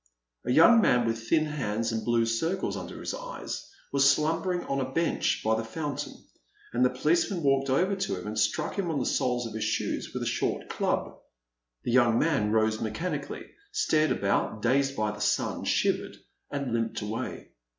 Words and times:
A 0.47 0.51
young 0.51 0.81
man 0.81 1.05
with 1.05 1.29
thin 1.29 1.45
hands 1.45 1.91
and 1.91 2.03
blue 2.03 2.25
circles 2.25 2.75
under 2.75 2.99
his 2.99 3.13
eyes 3.13 3.69
was 3.91 4.09
slumbering 4.09 4.63
on 4.63 4.79
a 4.79 4.91
bench 4.91 5.43
by 5.45 5.55
the 5.55 5.63
fountain, 5.63 6.15
and 6.73 6.83
the 6.83 6.89
policeman 6.89 7.43
walked 7.43 7.69
over 7.69 7.95
to 7.95 8.19
him 8.19 8.25
and 8.25 8.39
struck 8.39 8.79
him 8.79 8.89
on 8.89 8.97
the 8.97 9.05
soles 9.05 9.45
of 9.45 9.53
his 9.53 9.63
shoes 9.63 10.09
with 10.11 10.23
a 10.23 10.25
short 10.25 10.69
club. 10.69 11.19
The 11.83 11.91
young 11.91 12.17
man 12.17 12.49
rose 12.51 12.81
mechanically, 12.81 13.45
stared 13.71 14.09
about, 14.09 14.63
dazed 14.63 14.95
by 14.97 15.11
the 15.11 15.21
sun, 15.21 15.65
shivered, 15.65 16.17
and 16.49 16.71
Hmped 16.71 17.03
away. 17.03 17.49